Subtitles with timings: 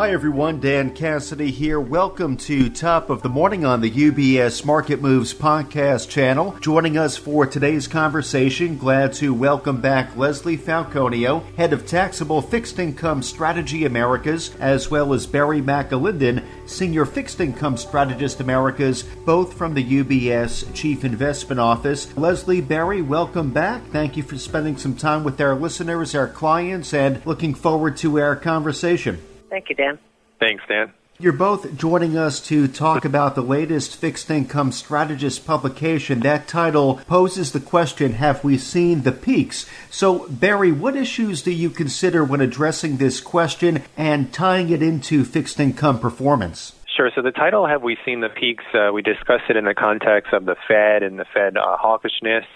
[0.00, 1.78] Hi everyone, Dan Cassidy here.
[1.78, 6.56] Welcome to Top of the Morning on the UBS Market Moves podcast channel.
[6.62, 12.78] Joining us for today's conversation, glad to welcome back Leslie Falconio, head of taxable fixed
[12.78, 19.74] income strategy Americas, as well as Barry McAlinden, senior fixed income strategist Americas, both from
[19.74, 22.16] the UBS Chief Investment Office.
[22.16, 23.86] Leslie, Barry, welcome back.
[23.88, 28.18] Thank you for spending some time with our listeners, our clients, and looking forward to
[28.18, 29.22] our conversation.
[29.50, 29.98] Thank you, Dan.
[30.38, 30.92] Thanks, Dan.
[31.18, 36.20] You're both joining us to talk about the latest fixed income strategist publication.
[36.20, 39.66] That title poses the question Have we seen the peaks?
[39.90, 45.26] So, Barry, what issues do you consider when addressing this question and tying it into
[45.26, 46.72] fixed income performance?
[46.96, 47.10] Sure.
[47.14, 48.64] So, the title Have We Seen the Peaks?
[48.72, 52.46] Uh, we discussed it in the context of the Fed and the Fed uh, hawkishness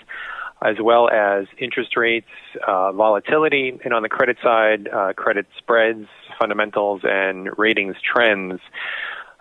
[0.64, 2.26] as well as interest rates,
[2.66, 6.06] uh, volatility, and on the credit side, uh, credit spreads,
[6.38, 8.60] fundamentals, and ratings trends.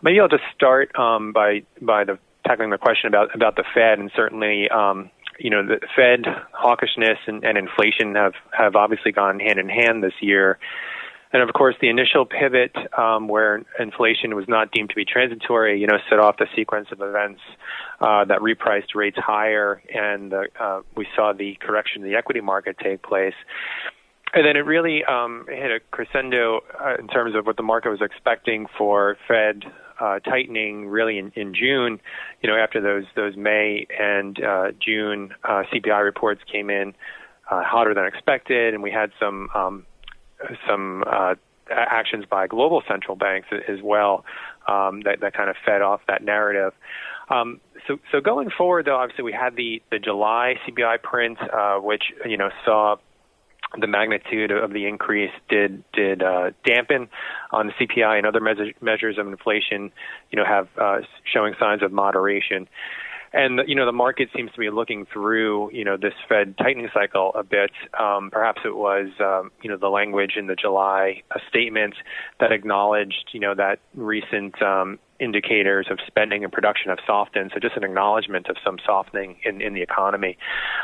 [0.01, 3.99] Maybe I'll just start um, by by the, tackling the question about about the Fed,
[3.99, 4.69] and certainly.
[4.69, 9.67] Um, you know, the Fed hawkishness and, and inflation have, have obviously gone hand in
[9.67, 10.59] hand this year.
[11.33, 15.81] And of course, the initial pivot um, where inflation was not deemed to be transitory,
[15.81, 17.41] you know, set off the sequence of events
[17.99, 22.77] uh, that repriced rates higher, and uh, we saw the correction in the equity market
[22.77, 23.33] take place.
[24.35, 27.89] And then it really um, hit a crescendo uh, in terms of what the market
[27.89, 29.63] was expecting for Fed
[29.99, 31.99] uh, tightening really in, in June,
[32.41, 36.93] you know, after those those May and uh, June uh, CPI reports came in
[37.49, 39.85] uh, hotter than expected, and we had some um,
[40.67, 41.35] some uh,
[41.69, 44.25] actions by global central banks as well
[44.67, 46.73] um, that, that kind of fed off that narrative.
[47.29, 51.77] Um, so, so going forward, though, obviously we had the, the July CPI print, uh,
[51.77, 52.97] which you know saw
[53.79, 57.09] the magnitude of the increase did did uh, dampen
[57.51, 59.91] on the CPI and other measures of inflation.
[60.31, 60.99] You know, have uh,
[61.31, 62.67] showing signs of moderation.
[63.33, 66.89] And you know the market seems to be looking through you know this Fed tightening
[66.93, 67.71] cycle a bit.
[67.99, 71.95] Um, perhaps it was um, you know the language in the July uh, statement
[72.39, 77.51] that acknowledged you know that recent um, indicators of spending and production have softened.
[77.53, 80.37] So just an acknowledgement of some softening in, in the economy.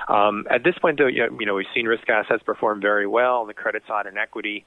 [0.08, 3.48] Um, at this point, though, you know, we've seen risk assets perform very well on
[3.48, 4.66] the credit side and equity.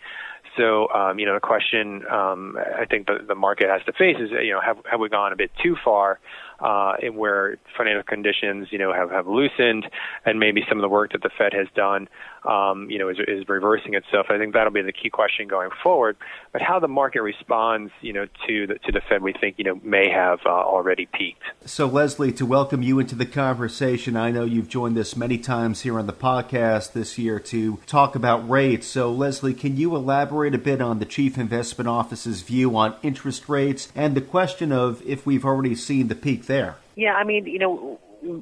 [0.56, 4.16] So, um, you know, the question um, I think the, the market has to face
[4.20, 6.20] is, you know, have, have we gone a bit too far
[6.62, 9.86] uh, where financial conditions, you know, have, have loosened
[10.24, 12.08] and maybe some of the work that the Fed has done,
[12.44, 14.26] um, you know, is, is reversing itself.
[14.30, 16.16] I think that'll be the key question going forward.
[16.52, 19.64] But how the market responds, you know, to the, to the Fed, we think, you
[19.64, 21.42] know, may have uh, already peaked.
[21.64, 25.82] So, Leslie, to welcome you into the conversation, I know you've joined us many times
[25.82, 28.86] here on the podcast this year to talk about rates.
[28.86, 30.22] So, Leslie, can you elaborate?
[30.22, 34.70] elaborate a bit on the Chief Investment Office's view on interest rates and the question
[34.70, 36.76] of if we've already seen the peak there?
[36.94, 37.98] Yeah, I mean, you know,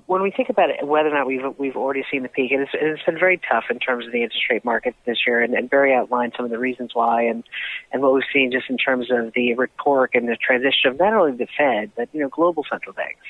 [0.07, 2.71] when we think about it, whether or not we've we've already seen the peak, it's,
[2.75, 5.71] it's been very tough in terms of the interest rate market this year, and, and
[5.71, 7.45] Barry outlined some of the reasons why, and
[7.93, 11.15] and what we've seen just in terms of the rhetoric and the transition of not
[11.15, 13.25] only the Fed but you know global central banks.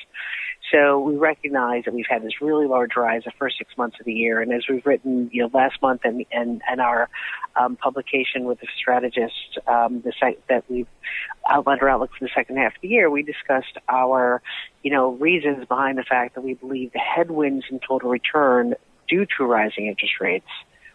[0.71, 4.07] So we recognize that we've had this really large rise the first six months of
[4.07, 7.09] the year, and as we've written, you know, last month and and, and our
[7.57, 10.87] um, publication with the strategist, um, the site that we've
[11.49, 14.43] outlined our outlook for the second half of the year, we discussed our,
[14.83, 18.75] you know, reasons behind the fact that we believe the headwinds in total return
[19.09, 20.47] due to rising interest rates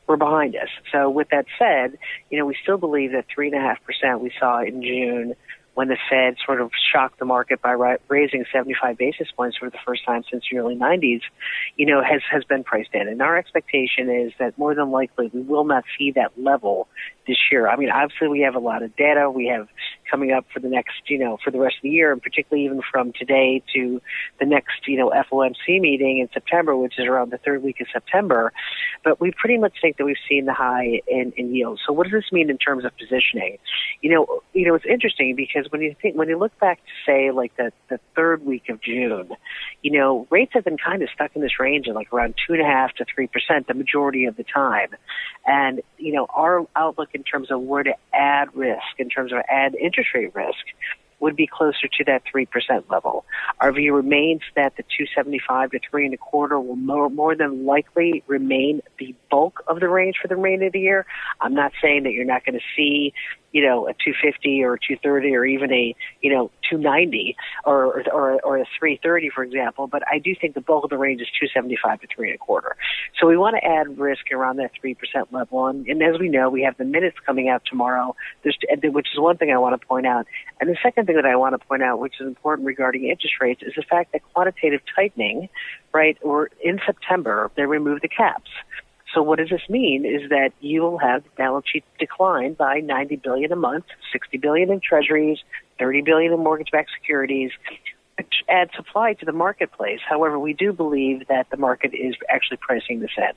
[0.08, 0.70] were behind us.
[0.92, 1.98] So with that said,
[2.30, 5.36] you know, we still believe that three and a half percent we saw in June
[5.76, 9.78] when the Fed sort of shocked the market by raising 75 basis points for the
[9.86, 11.22] first time since the early 90s,
[11.76, 13.08] you know, has, has been priced in.
[13.08, 16.88] And our expectation is that more than likely we will not see that level
[17.28, 17.68] this year.
[17.68, 19.68] I mean, obviously we have a lot of data we have
[20.10, 22.66] coming up for the next, you know, for the rest of the year, and particularly
[22.66, 24.02] even from today to
[24.40, 27.88] the next, you know, FOMC meeting in September, which is around the third week of
[27.92, 28.54] September.
[29.04, 31.82] But we pretty much think that we've seen the high in, in yields.
[31.86, 33.58] So what does this mean in terms of positioning?
[34.02, 36.92] You know, you know, it's interesting because when you think, when you look back to
[37.06, 39.30] say like the, the third week of June,
[39.82, 42.54] you know, rates have been kind of stuck in this range of like around two
[42.54, 44.90] and a half to three percent the majority of the time.
[45.46, 49.40] And, you know, our outlook in terms of where to add risk, in terms of
[49.50, 50.66] add interest rate risk,
[51.20, 52.48] would be closer to that 3%
[52.90, 53.26] level.
[53.60, 57.66] Our view remains that the 275 to 3 and a quarter will more, more than
[57.66, 61.06] likely remain the bulk of the range for the remainder of the year.
[61.42, 63.14] I'm not saying that you're not going to see,
[63.56, 68.42] you know, a 250 or a 230 or even a, you know, 290 or, or,
[68.42, 69.88] or a 330, for example.
[69.88, 72.38] But I do think the bulk of the range is 275 to three and a
[72.38, 72.76] quarter.
[73.18, 74.98] So we want to add risk around that 3%
[75.32, 75.68] level.
[75.68, 78.14] And, and as we know, we have the minutes coming out tomorrow,
[78.44, 80.28] There's, which is one thing I want to point out.
[80.60, 83.36] And the second thing that I want to point out, which is important regarding interest
[83.40, 85.48] rates, is the fact that quantitative tightening,
[85.94, 88.52] right, or in September, they removed the caps.
[89.16, 93.16] So what does this mean is that you will have balance sheet decline by 90
[93.16, 95.40] billion a month, 60 billion in treasuries,
[95.80, 97.52] 30 billion in mortgage-backed securities,
[98.50, 100.00] add supply to the marketplace.
[100.08, 103.32] However, we do believe that the market is actually pricing this in.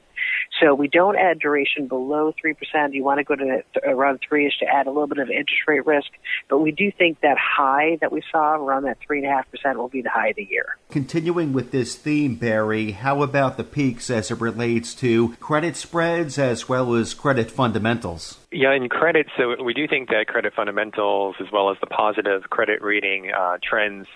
[0.61, 2.93] So we don't add duration below 3%.
[2.93, 5.87] You want to go to around 3ish to add a little bit of interest rate
[5.87, 6.09] risk.
[6.49, 10.11] But we do think that high that we saw around that 3.5% will be the
[10.11, 10.77] high of the year.
[10.91, 16.39] Continuing with this theme, Barry, how about the peaks as it relates to credit spreads
[16.39, 18.39] as well as credit fundamentals?
[18.51, 22.45] Yeah, in credit, so we do think that credit fundamentals as well as the positive
[22.51, 24.07] credit rating uh, trends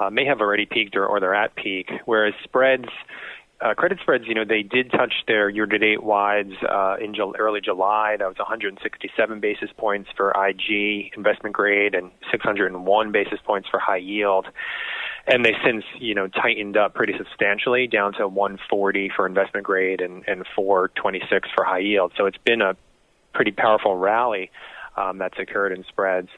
[0.00, 2.88] uh, may have already peaked or, or they're at peak, whereas spreads,
[3.60, 7.60] uh, credit spreads, you know, they did touch their year-to-date wides uh, in Ju- early
[7.60, 8.16] July.
[8.18, 13.98] That was 167 basis points for IG investment grade and 601 basis points for high
[13.98, 14.46] yield.
[15.26, 20.00] And they since, you know, tightened up pretty substantially down to 140 for investment grade
[20.00, 22.12] and, and 426 for high yield.
[22.16, 22.74] So it's been a
[23.34, 24.50] pretty powerful rally
[24.96, 26.28] um, that's occurred in spreads.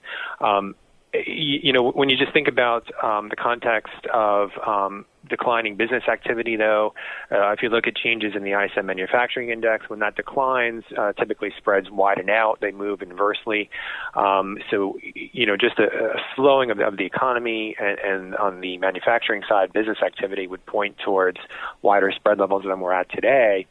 [0.41, 0.75] Um,
[1.15, 6.57] you know, when you just think about um, the context of um, declining business activity,
[6.57, 6.95] though,
[7.31, 11.13] uh, if you look at changes in the ISM manufacturing index, when that declines, uh,
[11.13, 13.69] typically spreads widen out; they move inversely.
[14.15, 18.37] Um, so, you know, just a, a slowing of the, of the economy and, and
[18.37, 21.39] on the manufacturing side, business activity would point towards
[21.83, 23.67] wider spread levels than we're at today.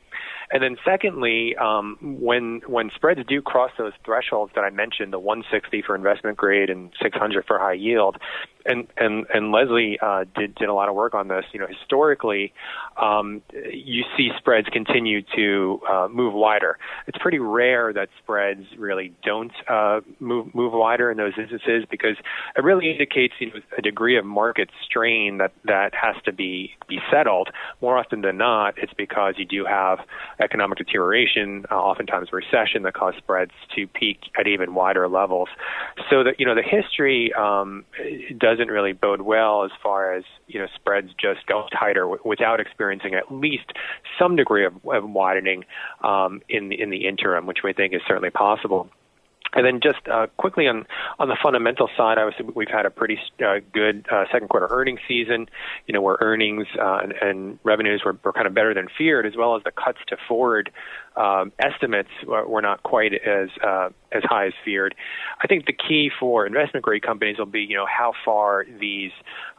[0.54, 5.20] And then secondly, um, when when spreads do cross those thresholds that I mentioned, the
[5.20, 8.18] 160 for investment grade and 600 for high yield,
[8.66, 11.46] and and and Leslie uh, did did a lot of work on this.
[11.54, 12.54] You know, historically,
[13.02, 13.42] um,
[13.72, 16.78] you see spreads continue to uh, move wider.
[17.08, 22.16] It's pretty rare that spreads really don't uh, move move wider in those instances because
[22.58, 26.72] it really indicates you know, a degree of market strain that that has to be
[26.88, 27.50] be settled.
[27.82, 30.00] More often than not, it's because you do have
[30.40, 35.50] economic deterioration, uh, oftentimes recession, that cause spreads to peak at even wider levels.
[36.10, 37.86] So that you know the history um,
[38.38, 42.22] does doesn't really bode well as far as you know spreads just go tighter w-
[42.26, 43.72] without experiencing at least
[44.20, 45.64] some degree of, of widening
[46.04, 48.90] um, in the in the interim, which we think is certainly possible.
[49.54, 50.86] And then just uh, quickly on
[51.20, 55.02] on the fundamental side, obviously we've had a pretty uh, good uh, second quarter earnings
[55.08, 55.50] season.
[55.88, 59.26] You know, where earnings uh, and, and revenues were, were kind of better than feared,
[59.26, 60.72] as well as the cuts to forward
[61.16, 64.96] um, estimates were, not quite as uh, as high as feared.
[65.44, 69.12] I think the key for investment grade companies will be, you know, how far these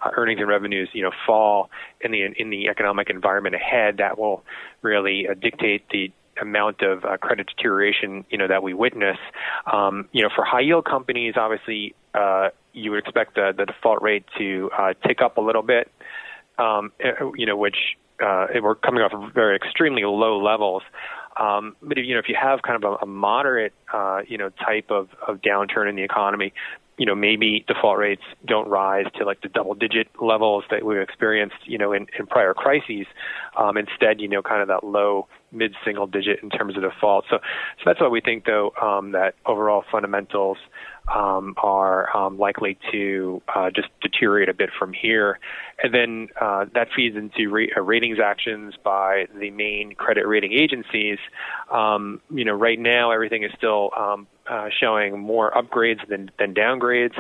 [0.03, 3.99] uh, earnings and revenues, you know, fall in the in the economic environment ahead.
[3.99, 4.45] That will
[4.81, 9.19] really dictate the amount of uh, credit deterioration, you know, that we witness.
[9.71, 14.03] Um, you know, for high yield companies, obviously, uh, you would expect the, the default
[14.03, 15.91] rate to uh, tick up a little bit.
[16.59, 20.83] Um, eh, you know, which uh, we're coming off of very extremely low levels.
[21.39, 24.37] Um, but if, you know, if you have kind of a, a moderate, uh, you
[24.37, 26.53] know, type of, of downturn in the economy,
[27.03, 31.01] you know, maybe default rates don't rise to like the double digit levels that we've
[31.01, 33.07] experienced, you know, in, in prior crises.
[33.59, 37.25] Um, instead, you know, kind of that low mid single digit in terms of default.
[37.29, 40.59] So, so that's why we think though, um, that overall fundamentals,
[41.13, 45.41] um, are um, likely to uh, just deteriorate a bit from here.
[45.83, 50.53] And then uh, that feeds into ra- uh, ratings actions by the main credit rating
[50.53, 51.19] agencies.
[51.69, 56.55] Um, you know, right now everything is still um, uh, showing more upgrades than, than
[56.55, 57.15] downgrades.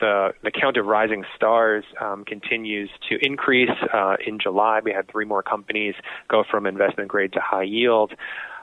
[0.00, 3.70] The, the count of rising stars um, continues to increase.
[3.92, 5.94] Uh, in July, we had three more companies
[6.28, 8.12] go from investment grade to high yield.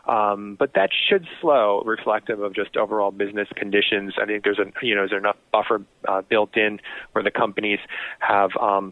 [0.08, 4.14] Um, but that should slow, reflective of just overall business conditions.
[4.22, 6.80] I think there's a you know there's enough buffer uh, built in
[7.14, 7.80] where the companies
[8.20, 8.92] have um,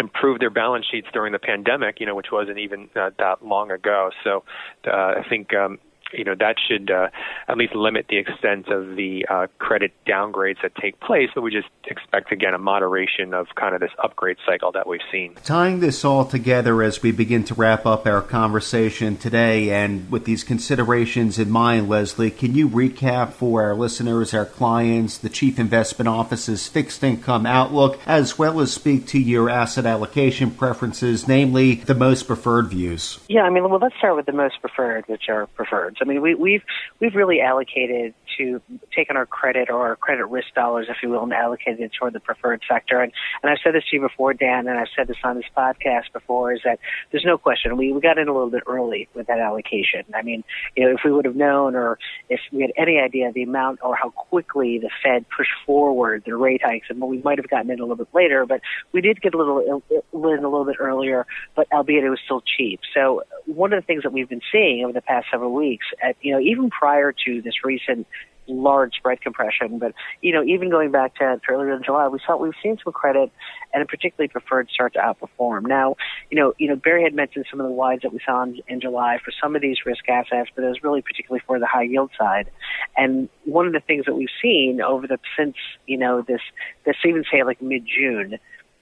[0.00, 3.70] improved their balance sheets during the pandemic, you know, which wasn't even uh, that long
[3.70, 4.10] ago.
[4.24, 4.44] So
[4.86, 5.78] uh, I think um,
[6.12, 7.08] you know that should uh,
[7.48, 11.28] at least limit the extent of the uh, credit downgrades that take place.
[11.34, 15.00] But we just expect again a moderation of kind of this upgrade cycle that we've
[15.10, 15.34] seen.
[15.44, 20.24] Tying this all together as we begin to wrap up our conversation today, and with
[20.24, 25.58] these considerations in mind, Leslie, can you recap for our listeners, our clients, the Chief
[25.58, 31.76] Investment Office's fixed income outlook, as well as speak to your asset allocation preferences, namely
[31.76, 33.18] the most preferred views?
[33.28, 35.96] Yeah, I mean, well, let's start with the most preferred, which are preferred.
[36.00, 36.62] I mean, we, we've
[37.00, 38.60] we've really allocated to
[38.94, 42.12] taken our credit or our credit risk dollars, if you will, and allocated it toward
[42.12, 43.00] the preferred sector.
[43.00, 45.44] And and I've said this to you before, Dan, and I've said this on this
[45.56, 46.78] podcast before, is that
[47.10, 50.04] there's no question we we got in a little bit early with that allocation.
[50.14, 50.44] I mean,
[50.76, 53.42] you know, if we would have known or if we had any idea of the
[53.42, 57.48] amount or how quickly the Fed pushed forward the rate hikes, and we might have
[57.48, 58.60] gotten in a little bit later, but
[58.92, 62.42] we did get a little in a little bit earlier, but albeit it was still
[62.56, 62.80] cheap.
[62.94, 66.16] So one of the things that we've been seeing over the past several weeks, at,
[66.20, 68.06] you know, even prior to this recent
[68.50, 69.78] large spread compression.
[69.78, 72.92] But you know, even going back to earlier in July, we saw we've seen some
[72.92, 73.30] credit
[73.72, 75.66] and particularly preferred start to outperform.
[75.66, 75.96] Now,
[76.30, 78.60] you know, you know, Barry had mentioned some of the wides that we saw in,
[78.68, 81.66] in July for some of these risk assets, but it was really particularly for the
[81.66, 82.50] high yield side.
[82.96, 85.56] And one of the things that we've seen over the since
[85.86, 86.42] you know this
[86.84, 88.38] this even say like mid June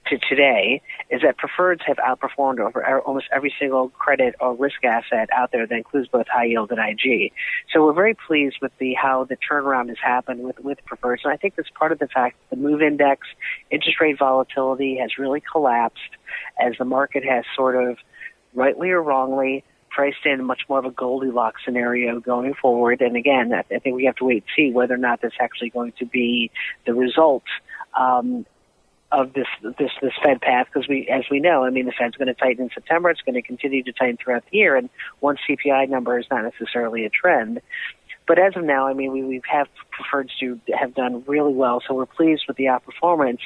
[0.08, 5.28] to today is that preferreds have outperformed over almost every single credit or risk asset
[5.32, 7.32] out there that includes both high yield and IG.
[7.72, 11.32] So we're very pleased with the how the turnaround has happened with with preferreds, and
[11.32, 13.26] I think that's part of the fact that the move index
[13.70, 15.98] interest rate volatility has really collapsed
[16.60, 17.98] as the market has sort of
[18.54, 23.00] rightly or wrongly priced in much more of a Goldilocks scenario going forward.
[23.00, 25.70] And again, I think we have to wait and see whether or not that's actually
[25.70, 26.50] going to be
[26.86, 27.44] the result
[27.98, 28.46] um,
[29.10, 32.16] of this this this Fed path because we, as we know, I mean, the Fed's
[32.16, 33.10] going to tighten in September.
[33.10, 36.44] It's going to continue to tighten throughout the year, and one CPI number is not
[36.44, 37.60] necessarily a trend.
[38.26, 41.82] But as of now, I mean, we, we have preferred to have done really well,
[41.86, 43.40] so we're pleased with the outperformance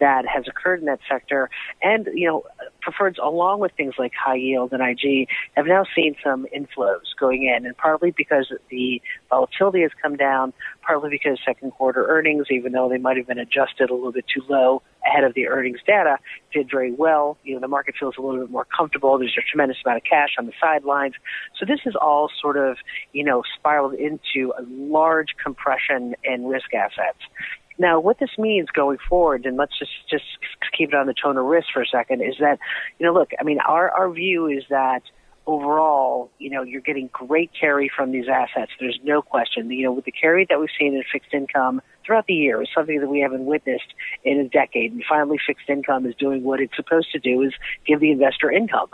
[0.00, 1.48] that has occurred in that sector.
[1.82, 2.44] And, you know,
[2.86, 7.44] preferreds, along with things like high yield and IG, have now seen some inflows going
[7.44, 12.72] in, and partly because the volatility has come down, partly because second quarter earnings, even
[12.72, 15.80] though they might have been adjusted a little bit too low ahead of the earnings
[15.86, 16.16] data,
[16.52, 17.36] did very well.
[17.44, 19.18] You know, the market feels a little bit more comfortable.
[19.18, 21.14] There's a tremendous amount of cash on the sidelines.
[21.58, 22.76] So this is all sort of,
[23.12, 25.93] you know, spiraled into a large compression
[26.24, 27.18] in risk assets.
[27.76, 30.24] Now, what this means going forward, and let's just just
[30.76, 32.58] keep it on the tone of risk for a second, is that,
[32.98, 35.02] you know, look, I mean, our our view is that
[35.46, 38.72] overall, you know, you're getting great carry from these assets.
[38.80, 39.70] There's no question.
[39.70, 42.68] You know, with the carry that we've seen in fixed income throughout the year is
[42.74, 44.92] something that we haven't witnessed in a decade.
[44.92, 47.52] And finally, fixed income is doing what it's supposed to do: is
[47.86, 48.88] give the investor income.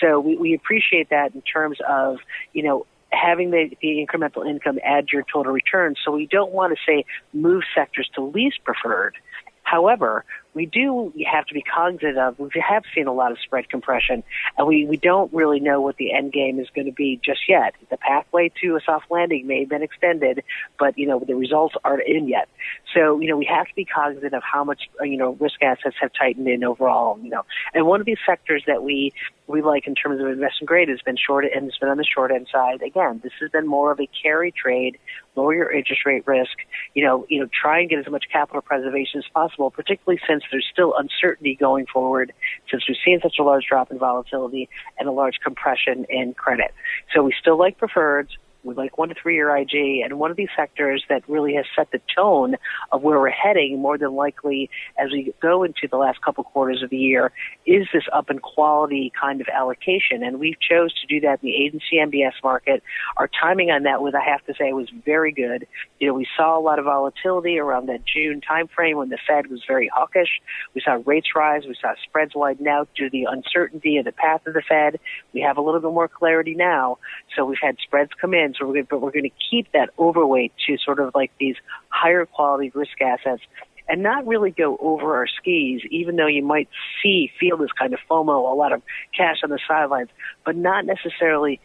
[0.00, 2.16] So we, we appreciate that in terms of,
[2.54, 5.94] you know, having the, the incremental income add your total return.
[6.04, 9.14] So we don't want to say move sectors to least preferred.
[9.62, 13.68] However, we do have to be cognizant of we have seen a lot of spread
[13.70, 14.22] compression
[14.58, 17.48] and we, we don't really know what the end game is going to be just
[17.48, 17.74] yet.
[17.90, 20.42] The pathway to a soft landing may have been extended,
[20.78, 22.48] but you know the results aren't in yet.
[22.94, 25.62] So, you know, we have to be cognizant of how much uh, you know risk
[25.62, 27.42] assets have tightened in overall, you know.
[27.74, 29.12] And one of these sectors that we
[29.46, 32.04] we like in terms of investment grade has been short and it's been on the
[32.04, 32.82] short end side.
[32.82, 34.98] Again, this has been more of a carry trade,
[35.36, 36.56] lower your interest rate risk,
[36.94, 40.42] you know, you know, try and get as much capital preservation as possible, particularly since
[40.50, 42.32] there's still uncertainty going forward,
[42.70, 44.68] since we've seen such a large drop in volatility
[44.98, 46.72] and a large compression in credit.
[47.14, 48.30] So we still like preferreds
[48.64, 51.90] like one to three year IG, and one of these sectors that really has set
[51.90, 52.56] the tone
[52.90, 56.82] of where we're heading more than likely as we go into the last couple quarters
[56.82, 57.32] of the year
[57.66, 60.22] is this up in quality kind of allocation.
[60.22, 62.82] And we chose to do that in the agency MBS market.
[63.16, 65.66] Our timing on that was, I have to say, was very good.
[65.98, 69.48] You know, we saw a lot of volatility around that June timeframe when the Fed
[69.48, 70.40] was very hawkish.
[70.74, 71.62] We saw rates rise.
[71.66, 75.00] We saw spreads widen out due to the uncertainty of the path of the Fed.
[75.32, 76.98] We have a little bit more clarity now.
[77.36, 80.76] So we've had spreads come in we're, but we're going to keep that overweight to
[80.78, 81.56] sort of like these
[81.88, 83.42] higher quality risk assets
[83.88, 86.68] and not really go over our skis, even though you might
[87.02, 88.82] see, feel this kind of FOMO, a lot of
[89.16, 90.08] cash on the sidelines,
[90.44, 91.60] but not necessarily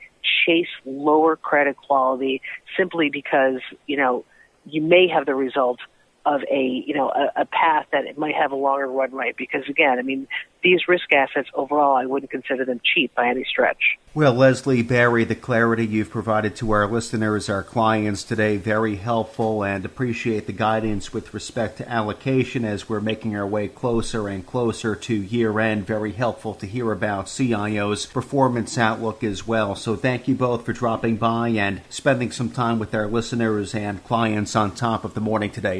[0.45, 2.41] chase lower credit quality
[2.75, 4.25] simply because, you know,
[4.65, 5.79] you may have the result
[6.27, 9.63] of a you know a, a path that it might have a longer runway because
[9.69, 10.27] again I mean
[10.61, 13.97] these risk assets overall I wouldn't consider them cheap by any stretch.
[14.13, 19.63] Well, Leslie Barry, the clarity you've provided to our listeners, our clients today, very helpful
[19.63, 24.43] and appreciate the guidance with respect to allocation as we're making our way closer and
[24.43, 25.85] closer to year end.
[25.85, 29.75] Very helpful to hear about CIO's performance outlook as well.
[29.75, 34.03] So thank you both for dropping by and spending some time with our listeners and
[34.03, 35.79] clients on top of the morning today.